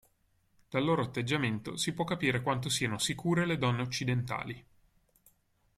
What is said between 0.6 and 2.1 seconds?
Dal loro atteggiamento si può